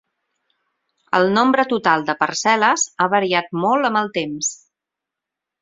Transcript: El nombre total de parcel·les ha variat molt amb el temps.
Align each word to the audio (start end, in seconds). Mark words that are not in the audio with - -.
El 1.17 1.27
nombre 1.35 1.65
total 1.75 2.07
de 2.09 2.17
parcel·les 2.23 2.87
ha 3.05 3.09
variat 3.15 3.55
molt 3.67 3.89
amb 3.91 4.03
el 4.03 4.11
temps. 4.21 4.53